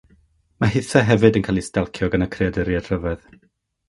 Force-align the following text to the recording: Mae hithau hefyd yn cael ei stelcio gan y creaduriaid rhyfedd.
Mae 0.63 0.71
hithau 0.75 1.03
hefyd 1.09 1.37
yn 1.41 1.45
cael 1.47 1.61
ei 1.61 1.65
stelcio 1.67 2.09
gan 2.15 2.27
y 2.27 2.29
creaduriaid 2.37 2.89
rhyfedd. 2.91 3.29